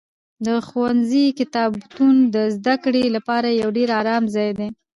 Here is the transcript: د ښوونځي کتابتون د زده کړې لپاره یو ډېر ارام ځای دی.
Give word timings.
د 0.45 0.47
ښوونځي 0.67 1.25
کتابتون 1.39 2.15
د 2.35 2.35
زده 2.55 2.75
کړې 2.83 3.03
لپاره 3.15 3.49
یو 3.61 3.69
ډېر 3.77 3.89
ارام 3.99 4.23
ځای 4.35 4.49
دی. 4.59 4.69